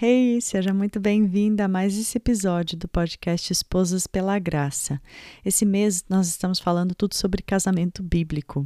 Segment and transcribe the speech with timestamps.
[0.00, 5.02] Hey, seja muito bem-vinda a mais esse episódio do podcast Esposas pela Graça.
[5.44, 8.64] Esse mês nós estamos falando tudo sobre casamento bíblico.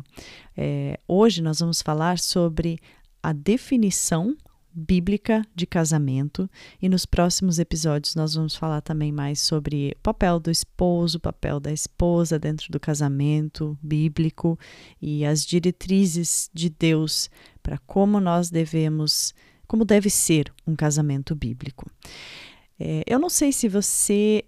[0.54, 2.78] É, hoje nós vamos falar sobre
[3.22, 4.36] a definição
[4.74, 6.50] bíblica de casamento
[6.82, 11.20] e nos próximos episódios nós vamos falar também mais sobre o papel do esposo, o
[11.20, 14.58] papel da esposa dentro do casamento bíblico
[15.00, 17.30] e as diretrizes de Deus
[17.62, 19.32] para como nós devemos
[19.72, 21.90] como deve ser um casamento bíblico.
[22.78, 24.44] É, eu não sei se você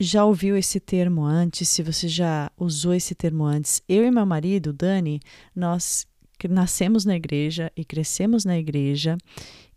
[0.00, 3.82] já ouviu esse termo antes, se você já usou esse termo antes.
[3.86, 5.20] Eu e meu marido, Dani,
[5.54, 6.06] nós
[6.48, 9.18] nascemos na igreja e crescemos na igreja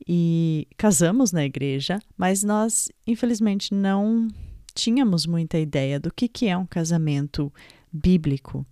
[0.08, 4.30] e casamos na igreja, mas nós, infelizmente, não
[4.74, 7.52] tínhamos muita ideia do que, que é um casamento
[7.92, 8.66] bíblico.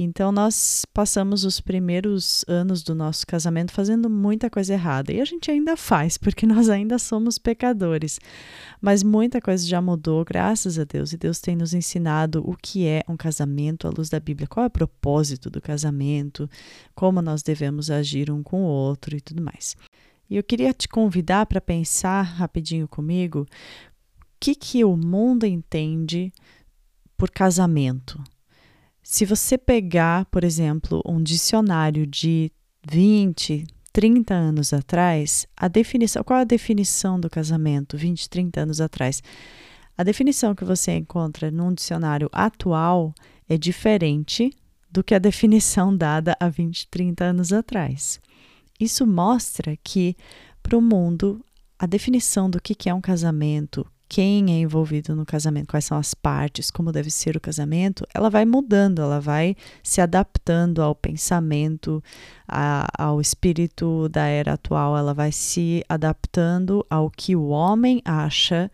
[0.00, 5.12] Então, nós passamos os primeiros anos do nosso casamento fazendo muita coisa errada.
[5.12, 8.20] E a gente ainda faz, porque nós ainda somos pecadores.
[8.80, 11.12] Mas muita coisa já mudou, graças a Deus.
[11.12, 14.64] E Deus tem nos ensinado o que é um casamento à luz da Bíblia, qual
[14.64, 16.48] é o propósito do casamento,
[16.94, 19.76] como nós devemos agir um com o outro e tudo mais.
[20.30, 26.32] E eu queria te convidar para pensar rapidinho comigo o que, que o mundo entende
[27.16, 28.22] por casamento.
[29.10, 32.52] Se você pegar, por exemplo, um dicionário de
[32.86, 39.22] 20, 30 anos atrás, a definição, qual a definição do casamento 20, 30 anos atrás?
[39.96, 43.14] A definição que você encontra num dicionário atual
[43.48, 44.54] é diferente
[44.90, 48.20] do que a definição dada há 20, 30 anos atrás.
[48.78, 50.18] Isso mostra que,
[50.62, 51.42] para o mundo,
[51.78, 56.14] a definição do que é um casamento, quem é envolvido no casamento, quais são as
[56.14, 62.02] partes, como deve ser o casamento, ela vai mudando, ela vai se adaptando ao pensamento,
[62.46, 68.70] a, ao espírito da era atual, ela vai se adaptando ao que o homem acha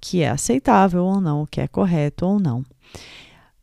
[0.00, 2.62] que é aceitável ou não, o que é correto ou não.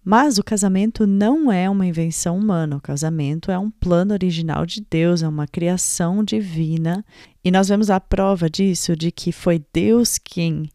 [0.03, 4.81] Mas o casamento não é uma invenção humana, o casamento é um plano original de
[4.89, 7.05] Deus, é uma criação divina.
[7.43, 10.67] E nós vemos a prova disso, de que foi Deus quem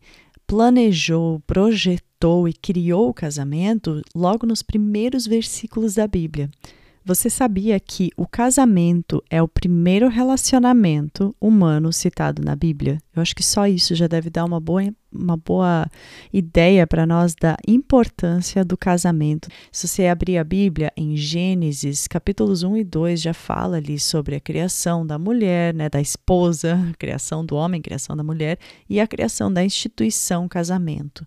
[0.47, 6.49] planejou, projetou e criou o casamento logo nos primeiros versículos da Bíblia.
[7.05, 12.99] Você sabia que o casamento é o primeiro relacionamento humano citado na Bíblia?
[13.15, 14.83] Eu acho que só isso já deve dar uma boa,
[15.19, 15.87] uma boa
[16.33, 19.49] ideia para nós da importância do casamento.
[19.73, 24.37] Se você abrir a Bíblia em Gênesis, capítulos 1 e 2, já fala ali sobre
[24.37, 29.07] a criação da mulher, né, da esposa, criação do homem, criação da mulher e a
[29.07, 31.27] criação da instituição casamento.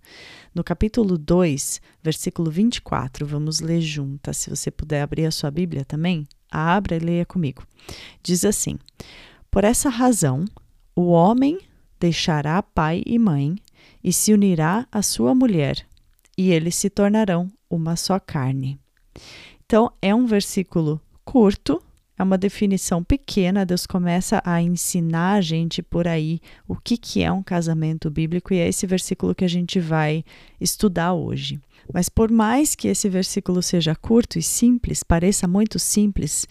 [0.54, 4.38] No capítulo 2, versículo 24, vamos ler juntas.
[4.38, 7.64] Se você puder abrir a sua Bíblia também, abra e leia comigo.
[8.24, 8.78] Diz assim:
[9.52, 10.46] Por essa razão,
[10.96, 11.60] o homem
[12.00, 13.56] deixará pai e mãe
[14.04, 15.86] e se unirá à sua mulher,
[16.38, 18.80] e eles se tornarão uma só carne.
[19.66, 21.82] Então, é um versículo curto,
[22.18, 27.24] é uma definição pequena, Deus começa a ensinar a gente por aí o que, que
[27.24, 30.24] é um casamento bíblico, e é esse versículo que a gente vai
[30.60, 31.60] estudar hoje.
[31.94, 36.48] Mas por mais que esse versículo seja curto e simples, pareça muito simples,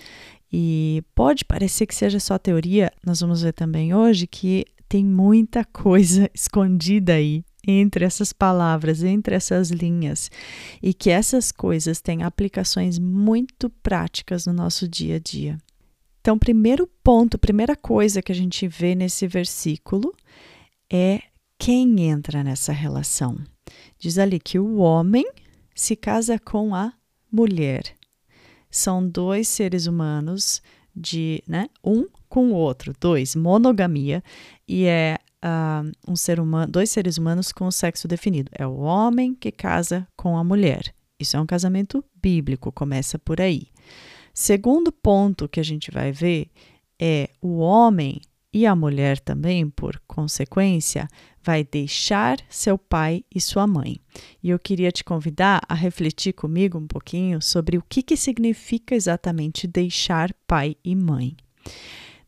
[0.52, 5.64] e pode parecer que seja só teoria, nós vamos ver também hoje que tem muita
[5.64, 10.30] coisa escondida aí entre essas palavras, entre essas linhas,
[10.82, 15.58] e que essas coisas têm aplicações muito práticas no nosso dia a dia.
[16.20, 20.14] Então, primeiro ponto, primeira coisa que a gente vê nesse versículo
[20.90, 21.22] é
[21.58, 23.36] quem entra nessa relação.
[23.98, 25.26] Diz ali que o homem
[25.74, 26.92] se casa com a
[27.30, 27.94] mulher.
[28.70, 30.62] São dois seres humanos
[30.94, 34.22] de, né, um com o outro, dois, monogamia,
[34.66, 38.50] e é uh, um ser humano, dois seres humanos com o sexo definido.
[38.54, 40.94] É o homem que casa com a mulher.
[41.18, 43.68] Isso é um casamento bíblico, começa por aí.
[44.32, 46.48] Segundo ponto que a gente vai ver
[47.00, 48.20] é o homem
[48.52, 51.08] e a mulher também, por consequência,
[51.42, 54.00] vai deixar seu pai e sua mãe.
[54.42, 58.94] E eu queria te convidar a refletir comigo um pouquinho sobre o que, que significa
[58.94, 61.36] exatamente deixar pai e mãe.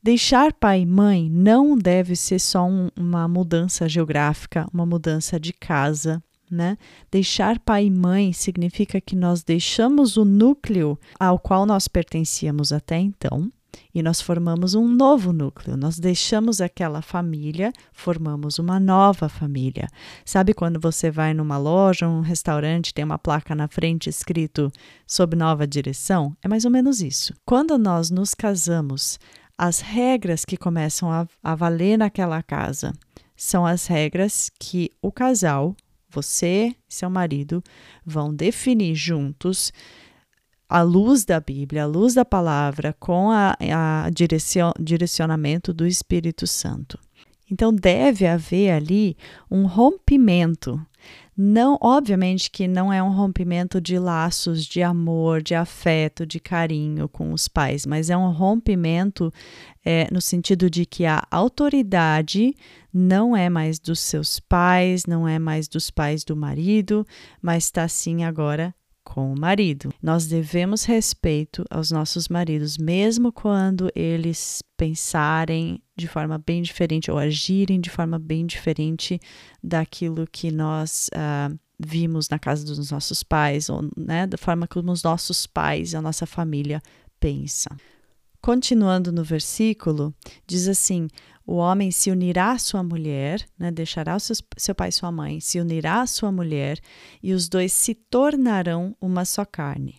[0.02, 5.52] Deixar pai e mãe não deve ser só um, uma mudança geográfica, uma mudança de
[5.52, 6.78] casa, né?
[7.10, 12.98] Deixar pai e mãe significa que nós deixamos o núcleo ao qual nós pertencíamos até
[12.98, 13.50] então
[13.94, 15.76] e nós formamos um novo núcleo.
[15.76, 19.88] Nós deixamos aquela família, formamos uma nova família.
[20.24, 24.72] Sabe quando você vai numa loja, um restaurante, tem uma placa na frente escrito
[25.06, 26.36] sob nova direção?
[26.42, 27.34] É mais ou menos isso.
[27.44, 29.18] Quando nós nos casamos,
[29.62, 32.94] as regras que começam a, a valer naquela casa
[33.36, 35.76] são as regras que o casal,
[36.08, 37.62] você e seu marido,
[38.02, 39.70] vão definir juntos
[40.66, 46.46] à luz da Bíblia, à luz da palavra, com a, a direcion, direcionamento do Espírito
[46.46, 46.98] Santo.
[47.50, 49.14] Então deve haver ali
[49.50, 50.80] um rompimento.
[51.42, 57.08] Não, obviamente que não é um rompimento de laços de amor, de afeto, de carinho
[57.08, 59.32] com os pais, mas é um rompimento
[59.82, 62.54] é, no sentido de que a autoridade
[62.92, 67.06] não é mais dos seus pais, não é mais dos pais do marido,
[67.40, 69.94] mas está sim agora com o marido.
[70.02, 77.18] Nós devemos respeito aos nossos maridos, mesmo quando eles pensarem de forma bem diferente ou
[77.18, 79.20] agirem de forma bem diferente
[79.62, 84.90] daquilo que nós uh, vimos na casa dos nossos pais, ou né, da forma como
[84.92, 86.82] os nossos pais, a nossa família
[87.18, 87.70] pensa.
[88.40, 90.14] Continuando no versículo,
[90.46, 91.08] diz assim:
[91.46, 95.40] o homem se unirá à sua mulher, né, deixará seu, seu pai e sua mãe,
[95.40, 96.78] se unirá à sua mulher,
[97.22, 99.96] e os dois se tornarão uma só carne.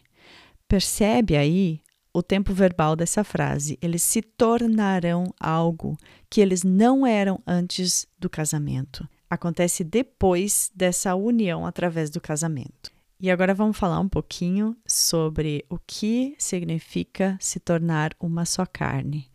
[0.68, 1.81] Percebe aí
[2.13, 3.77] o tempo verbal dessa frase.
[3.81, 5.97] Eles se tornarão algo
[6.29, 9.07] que eles não eram antes do casamento.
[9.29, 12.91] Acontece depois dessa união através do casamento.
[13.19, 19.29] E agora vamos falar um pouquinho sobre o que significa se tornar uma só carne.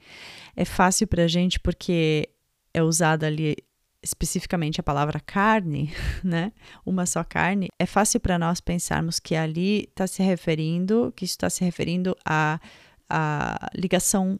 [0.56, 2.28] É fácil para a gente porque
[2.74, 3.56] é usada ali
[4.06, 5.92] especificamente a palavra carne,
[6.22, 6.52] né?
[6.84, 7.68] Uma só carne.
[7.78, 12.16] É fácil para nós pensarmos que ali está se referindo, que isso está se referindo
[12.24, 12.60] à,
[13.08, 14.38] à ligação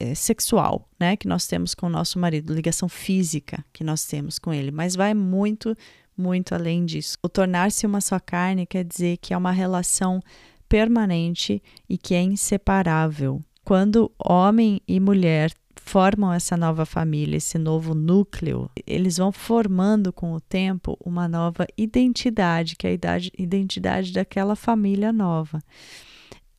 [0.00, 1.16] é, sexual, né?
[1.16, 4.70] Que nós temos com o nosso marido, ligação física que nós temos com ele.
[4.70, 5.76] Mas vai muito
[6.16, 7.16] muito além disso.
[7.22, 10.20] O tornar-se uma só carne quer dizer que é uma relação
[10.68, 13.40] permanente e que é inseparável.
[13.64, 15.52] Quando homem e mulher
[15.88, 21.66] formam essa nova família, esse novo núcleo, eles vão formando com o tempo uma nova
[21.78, 25.62] identidade, que é a identidade daquela família nova.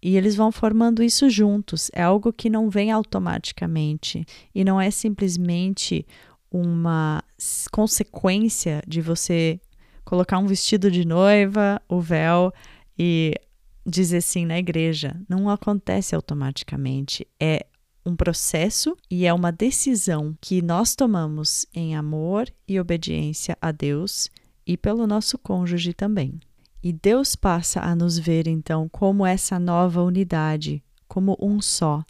[0.02, 1.92] E eles vão formando isso juntos.
[1.94, 6.04] É algo que não vem automaticamente e não é simplesmente
[6.50, 7.24] uma
[7.72, 9.60] consequência de você
[10.04, 12.52] colocar um vestido de noiva, o véu
[12.98, 13.36] e
[13.86, 15.16] dizer sim na igreja.
[15.30, 17.28] Não acontece automaticamente.
[17.40, 17.68] É
[18.06, 24.30] um processo e é uma decisão que nós tomamos em amor e obediência a Deus
[24.66, 26.40] e pelo nosso cônjuge também.
[26.81, 32.04] E Deus passa a nos ver então como essa nova unidade, como um só.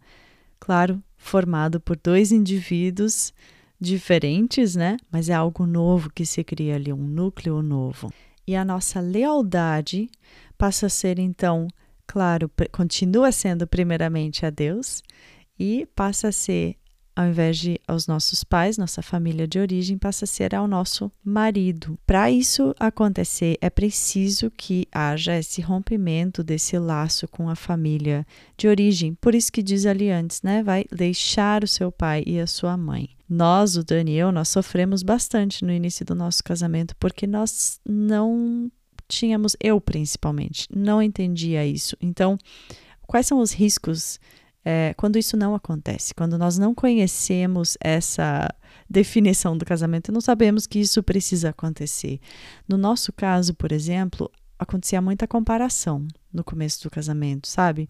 [0.59, 3.33] Claro, formado por dois indivíduos
[3.79, 4.97] diferentes, né?
[5.11, 8.11] Mas é algo novo que se cria ali, um núcleo novo.
[8.45, 10.09] E a nossa lealdade
[10.57, 11.67] passa a ser, então,
[12.05, 15.01] claro, continua sendo primeiramente a Deus
[15.59, 16.79] e passa a ser
[17.19, 21.11] ao invés de aos nossos pais, nossa família de origem, passa a ser ao nosso
[21.21, 21.99] marido.
[22.05, 28.25] Para isso acontecer, é preciso que haja esse rompimento desse laço com a família
[28.55, 29.15] de origem.
[29.15, 30.63] Por isso que diz ali antes, né?
[30.63, 33.09] Vai deixar o seu pai e a sua mãe.
[33.27, 38.71] Nós, o Daniel, nós sofremos bastante no início do nosso casamento porque nós não
[39.09, 41.97] tínhamos, eu principalmente, não entendia isso.
[41.99, 42.37] Então,
[43.05, 44.21] quais são os riscos
[44.63, 48.49] é, quando isso não acontece, quando nós não conhecemos essa
[48.89, 52.19] definição do casamento, não sabemos que isso precisa acontecer.
[52.67, 57.89] No nosso caso, por exemplo, acontecia muita comparação no começo do casamento, sabe?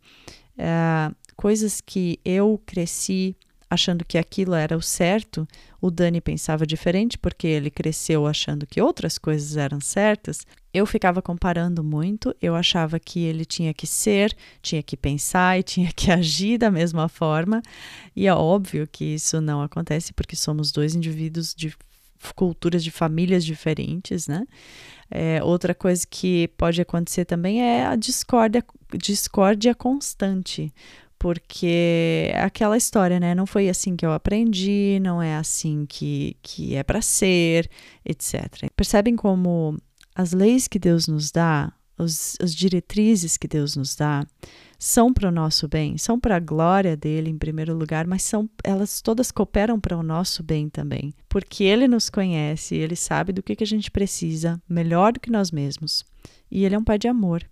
[0.57, 3.35] É, coisas que eu cresci
[3.69, 5.47] achando que aquilo era o certo,
[5.79, 10.45] o Dani pensava diferente porque ele cresceu achando que outras coisas eram certas.
[10.73, 15.63] Eu ficava comparando muito, eu achava que ele tinha que ser, tinha que pensar e
[15.63, 17.61] tinha que agir da mesma forma.
[18.15, 21.75] E é óbvio que isso não acontece porque somos dois indivíduos de
[22.35, 24.45] culturas de famílias diferentes, né?
[25.09, 30.71] É, outra coisa que pode acontecer também é a discórdia, discórdia constante
[31.19, 33.35] porque é aquela história, né?
[33.35, 37.69] Não foi assim que eu aprendi, não é assim que, que é para ser,
[38.05, 38.69] etc.
[38.75, 39.77] Percebem como
[40.15, 44.25] as leis que Deus nos dá, os, as diretrizes que Deus nos dá,
[44.79, 48.49] são para o nosso bem, são para a glória dele em primeiro lugar, mas são
[48.63, 53.43] elas todas cooperam para o nosso bem também, porque ele nos conhece, ele sabe do
[53.43, 56.05] que, que a gente precisa melhor do que nós mesmos.
[56.49, 57.45] E ele é um pai de amor.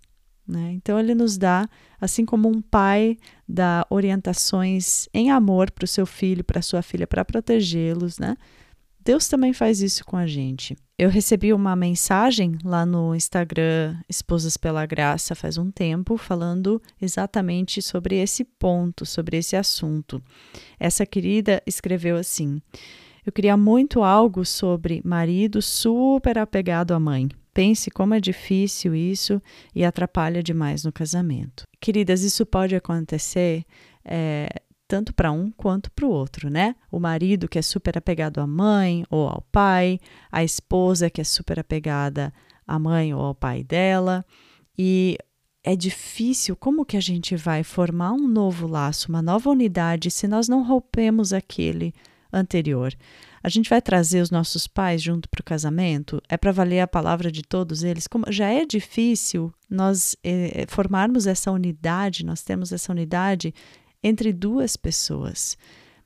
[0.48, 0.72] Né?
[0.72, 1.68] Então, ele nos dá,
[2.00, 7.06] assim como um pai dá orientações em amor para o seu filho, para sua filha,
[7.06, 8.34] para protegê-los, né?
[9.08, 10.76] Deus também faz isso com a gente.
[10.98, 17.80] Eu recebi uma mensagem lá no Instagram Esposas pela Graça faz um tempo, falando exatamente
[17.80, 20.22] sobre esse ponto, sobre esse assunto.
[20.78, 22.60] Essa querida escreveu assim:
[23.24, 27.28] Eu queria muito algo sobre marido super apegado à mãe.
[27.58, 29.42] Pense como é difícil isso
[29.74, 31.64] e atrapalha demais no casamento.
[31.80, 33.64] Queridas, isso pode acontecer
[34.04, 34.48] é,
[34.86, 36.76] tanto para um quanto para o outro, né?
[36.88, 39.98] O marido que é super apegado à mãe ou ao pai,
[40.30, 42.32] a esposa que é super apegada
[42.64, 44.24] à mãe ou ao pai dela.
[44.78, 45.18] E
[45.64, 50.28] é difícil, como que a gente vai formar um novo laço, uma nova unidade, se
[50.28, 51.92] nós não rompemos aquele
[52.32, 52.94] anterior?
[53.42, 56.20] A gente vai trazer os nossos pais junto para o casamento?
[56.28, 58.06] É para valer a palavra de todos eles?
[58.06, 63.54] Como já é difícil nós eh, formarmos essa unidade, nós temos essa unidade
[64.02, 65.56] entre duas pessoas.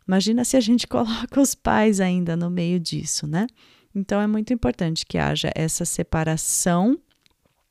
[0.06, 3.46] Imagina se a gente coloca os pais ainda no meio disso, né?
[3.94, 6.98] Então é muito importante que haja essa separação,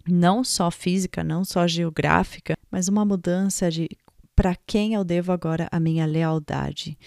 [0.07, 3.89] não só física, não só geográfica, mas uma mudança de
[4.35, 6.97] para quem eu devo agora a minha lealdade.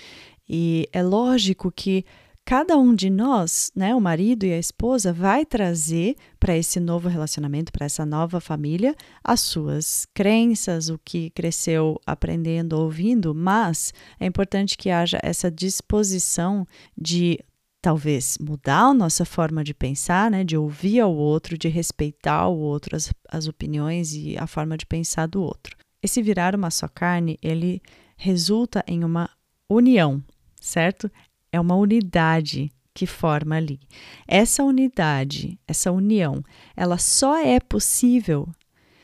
[0.48, 2.04] E é lógico que
[2.44, 7.08] cada um de nós, né, o marido e a esposa, vai trazer para esse novo
[7.08, 14.26] relacionamento, para essa nova família, as suas crenças, o que cresceu aprendendo, ouvindo, mas é
[14.26, 17.38] importante que haja essa disposição de
[17.80, 22.58] talvez mudar a nossa forma de pensar, né, de ouvir ao outro, de respeitar o
[22.58, 25.76] outro, as, as opiniões e a forma de pensar do outro.
[26.02, 27.80] Esse virar uma só carne, ele
[28.16, 29.28] resulta em uma
[29.68, 30.22] união,
[30.60, 31.10] certo?
[31.54, 33.78] É uma unidade que forma ali.
[34.26, 36.42] Essa unidade, essa união,
[36.76, 38.48] ela só é possível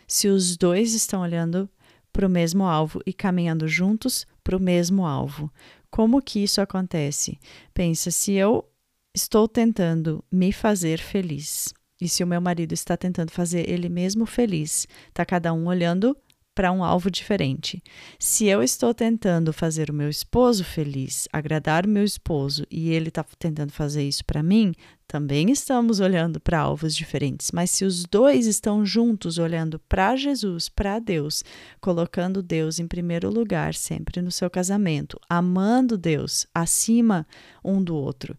[0.07, 1.71] se os dois estão olhando
[2.13, 5.49] para o mesmo alvo e caminhando juntos para o mesmo alvo.
[5.93, 7.39] Como que isso acontece?
[7.73, 8.69] Pensa, se eu
[9.15, 14.27] estou tentando me fazer feliz e se o meu marido está tentando fazer ele mesmo
[14.27, 16.17] feliz, está cada um olhando
[16.61, 17.83] para um alvo diferente.
[18.19, 23.09] Se eu estou tentando fazer o meu esposo feliz, agradar o meu esposo e ele
[23.09, 24.75] está tentando fazer isso para mim,
[25.09, 27.51] também estamos olhando para alvos diferentes.
[27.51, 31.43] Mas se os dois estão juntos olhando para Jesus, para Deus,
[31.81, 37.27] colocando Deus em primeiro lugar sempre no seu casamento, amando Deus acima
[37.65, 38.37] um do outro,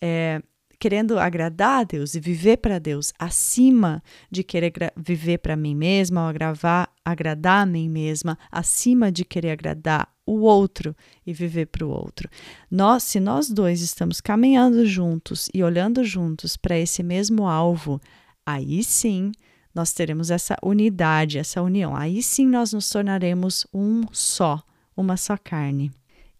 [0.00, 0.40] é,
[0.78, 6.22] querendo agradar a Deus e viver para Deus acima de querer viver para mim mesma
[6.22, 10.94] ou agravar, agradar a mim mesma, acima de querer agradar o outro
[11.26, 12.28] e viver para o outro.
[12.70, 18.00] Nós, se nós dois estamos caminhando juntos e olhando juntos para esse mesmo alvo,
[18.46, 19.32] aí sim
[19.74, 21.96] nós teremos essa unidade, essa união.
[21.96, 24.62] Aí sim nós nos tornaremos um só,
[24.96, 25.90] uma só carne.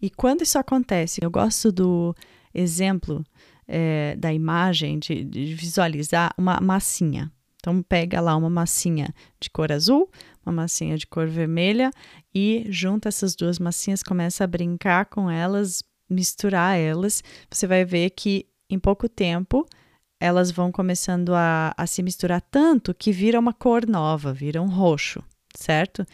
[0.00, 2.14] E quando isso acontece, eu gosto do
[2.54, 3.24] exemplo
[3.68, 7.30] é, da imagem, de, de visualizar uma massinha.
[7.56, 10.10] Então, pega lá uma massinha de cor azul,
[10.46, 11.90] uma massinha de cor vermelha
[12.34, 17.22] e junta essas duas massinhas, começa a brincar com elas, misturar elas.
[17.50, 19.66] Você vai ver que em pouco tempo
[20.20, 24.68] elas vão começando a, a se misturar tanto que vira uma cor nova, vira um
[24.68, 25.22] roxo,
[25.54, 26.06] certo?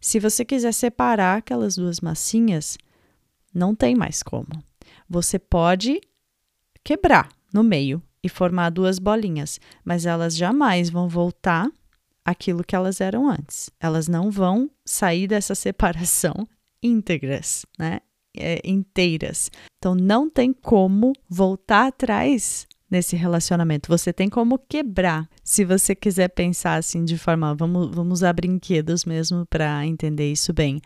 [0.00, 2.76] Se você quiser separar aquelas duas massinhas,
[3.54, 4.48] não tem mais como.
[5.08, 6.00] Você pode
[6.88, 11.70] quebrar no meio e formar duas bolinhas, mas elas jamais vão voltar
[12.24, 13.68] aquilo que elas eram antes.
[13.78, 16.48] Elas não vão sair dessa separação
[16.82, 18.00] íntegras, né?
[18.34, 19.50] É, inteiras.
[19.76, 23.88] Então não tem como voltar atrás nesse relacionamento.
[23.90, 25.28] Você tem como quebrar.
[25.44, 30.54] Se você quiser pensar assim de forma, vamos, vamos usar brinquedos mesmo para entender isso
[30.54, 30.80] bem.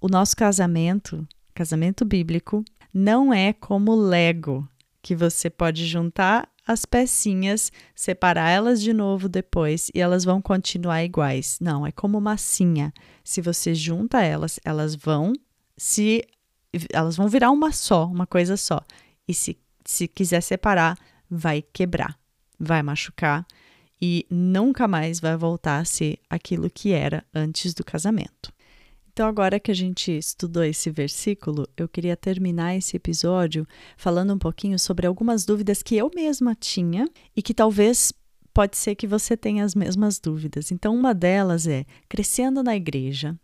[0.00, 4.66] O nosso casamento, casamento bíblico, não é como Lego
[5.02, 11.02] que você pode juntar as pecinhas, separar elas de novo depois e elas vão continuar
[11.02, 11.58] iguais.
[11.60, 12.92] Não, é como massinha.
[13.24, 15.32] Se você junta elas, elas vão
[15.76, 16.22] se
[16.92, 18.80] elas vão virar uma só, uma coisa só.
[19.26, 20.96] E se se quiser separar,
[21.28, 22.16] vai quebrar,
[22.58, 23.46] vai machucar
[24.00, 28.52] e nunca mais vai voltar a ser aquilo que era antes do casamento.
[29.20, 34.38] Então, agora que a gente estudou esse versículo, eu queria terminar esse episódio falando um
[34.38, 38.14] pouquinho sobre algumas dúvidas que eu mesma tinha e que talvez
[38.54, 40.72] pode ser que você tenha as mesmas dúvidas.
[40.72, 43.38] Então, uma delas é: crescendo na igreja,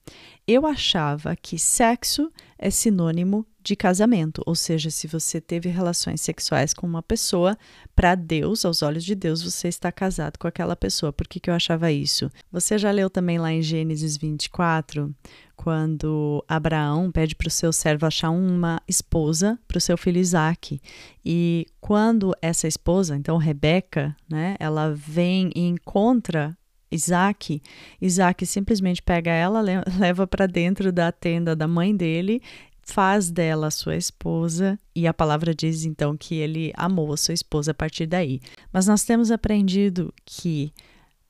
[0.47, 6.73] eu achava que sexo é sinônimo de casamento, ou seja, se você teve relações sexuais
[6.73, 7.59] com uma pessoa,
[7.97, 11.13] para Deus, aos olhos de Deus, você está casado com aquela pessoa.
[11.13, 12.31] Por que, que eu achava isso?
[12.53, 15.13] Você já leu também lá em Gênesis 24,
[15.57, 20.81] quando Abraão pede para o seu servo achar uma esposa para o seu filho Isaac.
[21.25, 26.57] E quando essa esposa, então Rebeca, né, ela vem e encontra
[26.91, 27.61] Isaac,
[28.01, 29.61] Isaac simplesmente pega ela,
[29.99, 32.41] leva para dentro da tenda da mãe dele
[32.87, 37.73] faz dela sua esposa, e a palavra diz então que ele amou a sua esposa
[37.73, 38.41] a partir daí.
[38.73, 40.73] Mas nós temos aprendido que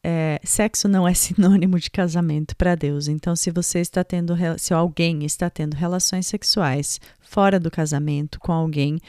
[0.05, 3.09] é, sexo não é sinônimo de casamento para Deus.
[3.09, 8.53] Então, se você está tendo, se alguém está tendo relações sexuais fora do casamento com
[8.53, 9.01] alguém,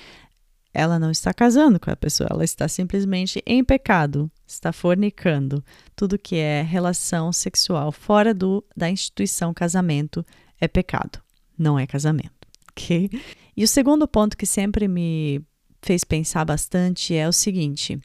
[0.77, 5.65] ela não está casando com a pessoa, ela está simplesmente em pecado, está fornicando.
[5.95, 10.23] Tudo que é relação sexual fora do, da instituição casamento
[10.61, 11.19] é pecado,
[11.57, 13.09] não é casamento ok?
[13.55, 15.41] E o segundo ponto que sempre me
[15.81, 17.99] fez pensar bastante é o seguinte: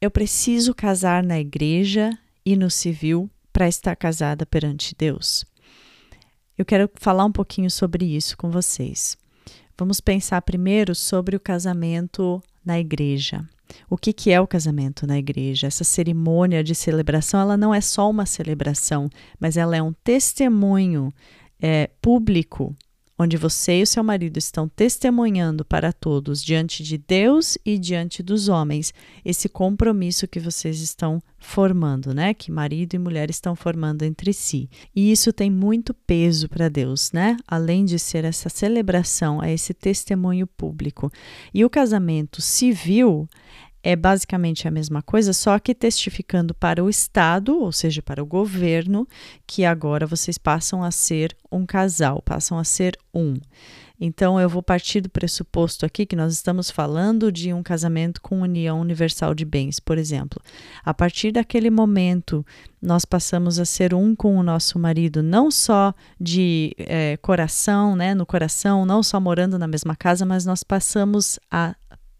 [0.00, 5.44] eu preciso casar na igreja e no civil para estar casada perante Deus.
[6.56, 9.14] Eu quero falar um pouquinho sobre isso com vocês.
[9.78, 13.44] Vamos pensar primeiro sobre o casamento na igreja.
[13.90, 15.66] O que, que é o casamento na igreja?
[15.66, 21.12] Essa cerimônia de celebração, ela não é só uma celebração, mas ela é um testemunho
[21.60, 22.74] é, público
[23.18, 28.22] onde você e o seu marido estão testemunhando para todos, diante de Deus e diante
[28.22, 28.92] dos homens,
[29.24, 32.34] esse compromisso que vocês estão formando, né?
[32.34, 34.68] Que marido e mulher estão formando entre si.
[34.94, 37.36] E isso tem muito peso para Deus, né?
[37.46, 41.10] Além de ser essa celebração, é esse testemunho público.
[41.54, 43.28] E o casamento civil
[43.86, 48.26] é basicamente a mesma coisa, só que testificando para o Estado, ou seja, para o
[48.26, 49.06] governo,
[49.46, 53.34] que agora vocês passam a ser um casal, passam a ser um.
[54.00, 58.40] Então, eu vou partir do pressuposto aqui que nós estamos falando de um casamento com
[58.40, 60.42] união universal de bens, por exemplo.
[60.84, 62.44] A partir daquele momento,
[62.82, 68.14] nós passamos a ser um com o nosso marido, não só de é, coração, né,
[68.14, 71.76] no coração, não só morando na mesma casa, mas nós passamos a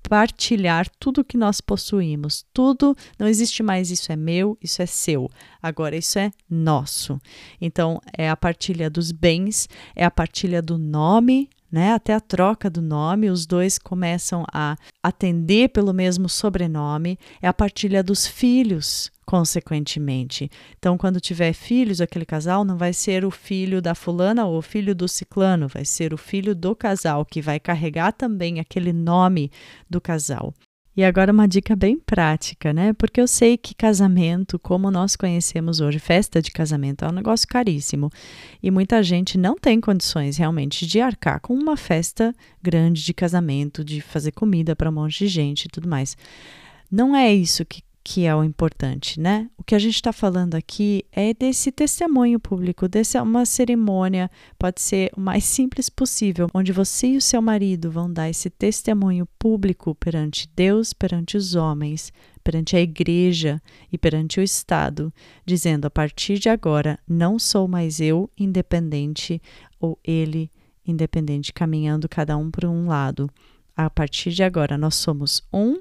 [0.09, 2.45] partilhar tudo que nós possuímos.
[2.53, 5.29] Tudo, não existe mais isso é meu, isso é seu.
[5.61, 7.21] Agora isso é nosso.
[7.61, 11.93] Então é a partilha dos bens, é a partilha do nome, né?
[11.93, 17.53] Até a troca do nome, os dois começam a atender pelo mesmo sobrenome, é a
[17.53, 20.51] partilha dos filhos, consequentemente.
[20.79, 24.63] Então, quando tiver filhos, aquele casal não vai ser o filho da fulana ou o
[24.63, 29.51] filho do ciclano, vai ser o filho do casal que vai carregar também aquele nome
[29.91, 30.55] do casal.
[30.97, 32.95] E agora uma dica bem prática, né?
[32.95, 37.47] Porque eu sei que casamento, como nós conhecemos hoje, festa de casamento é um negócio
[37.47, 38.11] caríssimo.
[38.63, 43.85] E muita gente não tem condições realmente de arcar com uma festa grande de casamento,
[43.85, 46.17] de fazer comida para um monte de gente e tudo mais.
[46.91, 49.51] Não é isso que que é o importante, né?
[49.59, 54.81] O que a gente está falando aqui é desse testemunho público, dessa uma cerimônia, pode
[54.81, 59.27] ser o mais simples possível, onde você e o seu marido vão dar esse testemunho
[59.37, 62.13] público perante Deus, perante os homens,
[62.45, 65.13] perante a igreja e perante o Estado,
[65.45, 69.43] dizendo a partir de agora não sou mais eu independente
[69.81, 70.49] ou ele
[70.87, 73.29] independente, caminhando cada um por um lado.
[73.77, 75.81] A partir de agora nós somos um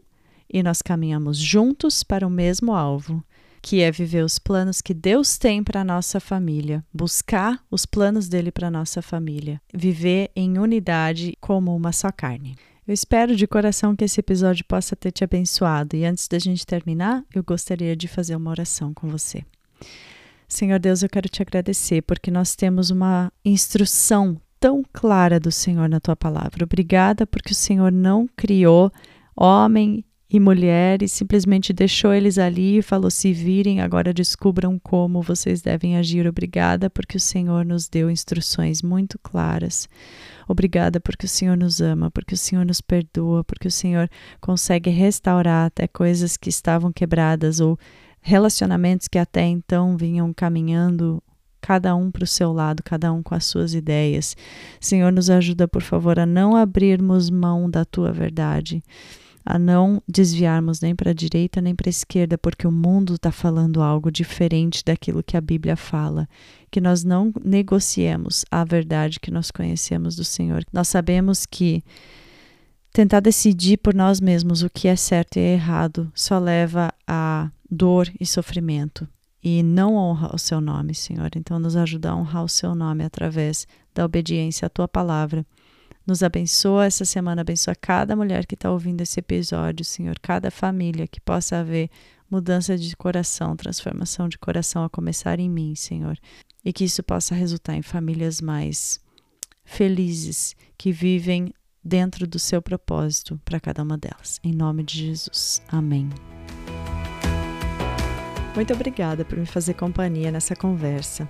[0.55, 3.21] e nós caminhamos juntos para o mesmo alvo,
[3.61, 8.53] que é viver os planos que Deus tem para nossa família, buscar os planos dele
[8.53, 12.55] para nossa família, viver em unidade como uma só carne.
[12.87, 16.65] Eu espero de coração que esse episódio possa ter te abençoado e antes da gente
[16.65, 19.43] terminar, eu gostaria de fazer uma oração com você.
[20.47, 25.89] Senhor Deus, eu quero te agradecer porque nós temos uma instrução tão clara do Senhor
[25.89, 26.63] na tua palavra.
[26.63, 28.89] Obrigada porque o Senhor não criou
[29.35, 35.61] homem e mulheres, simplesmente deixou eles ali e falou: se virem, agora descubram como vocês
[35.61, 36.27] devem agir.
[36.27, 39.87] Obrigada, porque o Senhor nos deu instruções muito claras.
[40.47, 44.09] Obrigada, porque o Senhor nos ama, porque o Senhor nos perdoa, porque o Senhor
[44.41, 47.77] consegue restaurar até coisas que estavam quebradas ou
[48.19, 51.21] relacionamentos que até então vinham caminhando
[51.61, 54.35] cada um para o seu lado, cada um com as suas ideias.
[54.79, 58.83] Senhor, nos ajuda, por favor, a não abrirmos mão da tua verdade
[59.45, 63.31] a não desviarmos nem para a direita nem para a esquerda, porque o mundo está
[63.31, 66.27] falando algo diferente daquilo que a Bíblia fala.
[66.71, 70.63] Que nós não negociemos a verdade que nós conhecemos do Senhor.
[70.73, 71.83] Nós sabemos que
[72.91, 77.51] tentar decidir por nós mesmos o que é certo e é errado só leva a
[77.69, 79.07] dor e sofrimento
[79.45, 81.29] e não honra o seu nome, Senhor.
[81.35, 85.45] Então, nos ajuda a honrar o seu nome através da obediência à tua palavra.
[86.05, 91.07] Nos abençoa essa semana, abençoa cada mulher que está ouvindo esse episódio, Senhor, cada família
[91.07, 91.89] que possa haver
[92.29, 96.17] mudança de coração, transformação de coração a começar em mim, Senhor,
[96.63, 98.99] e que isso possa resultar em famílias mais
[99.63, 101.51] felizes que vivem
[101.83, 104.39] dentro do seu propósito para cada uma delas.
[104.43, 105.61] Em nome de Jesus.
[105.67, 106.09] Amém.
[108.55, 111.27] Muito obrigada por me fazer companhia nessa conversa.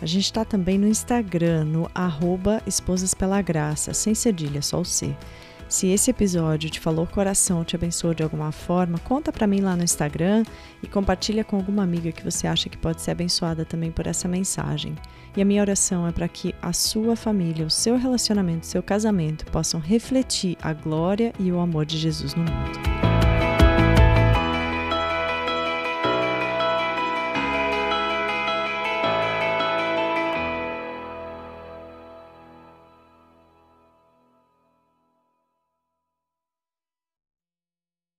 [0.00, 4.84] A gente está também no Instagram, no arroba Esposas Pela Graça, sem cedilha, só o
[4.84, 5.14] C.
[5.68, 9.76] Se esse episódio te falou coração, te abençoou de alguma forma, conta para mim lá
[9.76, 10.44] no Instagram
[10.82, 14.28] e compartilha com alguma amiga que você acha que pode ser abençoada também por essa
[14.28, 14.94] mensagem.
[15.36, 18.82] E a minha oração é para que a sua família, o seu relacionamento, o seu
[18.82, 23.07] casamento possam refletir a glória e o amor de Jesus no mundo.